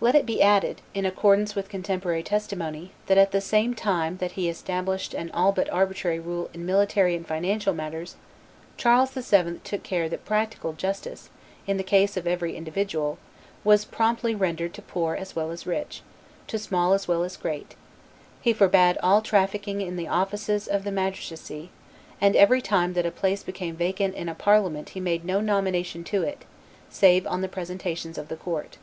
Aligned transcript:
Let 0.00 0.16
it 0.16 0.26
be 0.26 0.42
added, 0.42 0.80
in 0.92 1.06
accordance 1.06 1.54
with 1.54 1.68
contemporary 1.68 2.24
testimony, 2.24 2.90
that 3.06 3.16
at 3.16 3.30
the 3.30 3.40
same 3.40 3.74
time 3.74 4.16
that 4.16 4.32
he 4.32 4.48
established 4.48 5.14
an 5.14 5.30
all 5.30 5.52
but 5.52 5.70
arbitrary 5.70 6.18
rule 6.18 6.50
in 6.52 6.66
military 6.66 7.14
and 7.14 7.24
financial 7.24 7.72
matters, 7.72 8.16
Charles 8.76 9.12
VII. 9.12 9.60
took 9.62 9.84
care 9.84 10.08
that 10.08 10.24
"practical 10.24 10.72
justice, 10.72 11.30
in 11.68 11.76
the 11.76 11.84
case 11.84 12.16
of 12.16 12.26
every 12.26 12.56
individual, 12.56 13.18
was 13.62 13.84
promptly 13.84 14.34
rendered 14.34 14.74
to 14.74 14.82
poor 14.82 15.14
as 15.14 15.36
well 15.36 15.52
as 15.52 15.64
rich, 15.64 16.02
to 16.48 16.58
small 16.58 16.92
as 16.92 17.06
well 17.06 17.22
as 17.22 17.36
great; 17.36 17.76
he 18.40 18.52
forbade 18.52 18.98
all 19.00 19.22
trafficking 19.22 19.80
in 19.80 19.94
the 19.94 20.08
offices 20.08 20.66
of 20.66 20.82
the 20.82 20.90
magistracy, 20.90 21.70
and 22.20 22.34
every 22.34 22.60
time 22.60 22.94
that 22.94 23.06
a 23.06 23.12
place 23.12 23.44
became 23.44 23.76
vacant 23.76 24.16
in 24.16 24.28
a 24.28 24.34
parliament 24.34 24.88
he 24.90 24.98
made 25.00 25.24
no 25.24 25.40
nomination 25.40 26.02
to 26.02 26.24
it, 26.24 26.44
save 26.90 27.28
on 27.28 27.42
the 27.42 27.48
presentations 27.48 28.18
of 28.18 28.26
the 28.26 28.36
court." 28.36 28.76